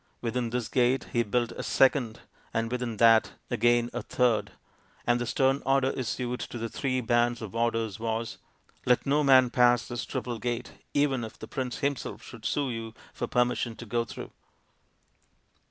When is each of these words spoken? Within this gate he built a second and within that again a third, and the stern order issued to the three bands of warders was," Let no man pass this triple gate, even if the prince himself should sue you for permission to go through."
Within 0.19 0.49
this 0.49 0.67
gate 0.67 1.09
he 1.13 1.21
built 1.21 1.51
a 1.51 1.61
second 1.61 2.21
and 2.55 2.71
within 2.71 2.97
that 2.97 3.33
again 3.51 3.91
a 3.93 4.01
third, 4.01 4.53
and 5.05 5.21
the 5.21 5.27
stern 5.27 5.61
order 5.63 5.91
issued 5.91 6.39
to 6.39 6.57
the 6.57 6.69
three 6.69 7.01
bands 7.01 7.39
of 7.39 7.53
warders 7.53 7.99
was," 7.99 8.39
Let 8.87 9.05
no 9.05 9.23
man 9.23 9.51
pass 9.51 9.87
this 9.87 10.03
triple 10.05 10.39
gate, 10.39 10.71
even 10.95 11.23
if 11.23 11.37
the 11.37 11.47
prince 11.47 11.77
himself 11.81 12.23
should 12.23 12.45
sue 12.45 12.71
you 12.71 12.95
for 13.13 13.27
permission 13.27 13.75
to 13.75 13.85
go 13.85 14.03
through." 14.03 14.31